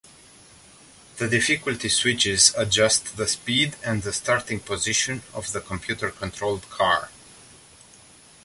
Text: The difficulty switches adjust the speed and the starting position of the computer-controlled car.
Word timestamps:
The 1.17 1.29
difficulty 1.29 1.87
switches 1.87 2.55
adjust 2.57 3.17
the 3.17 3.27
speed 3.27 3.75
and 3.85 4.01
the 4.01 4.11
starting 4.11 4.59
position 4.59 5.21
of 5.31 5.51
the 5.51 5.61
computer-controlled 5.61 6.67
car. 6.71 7.11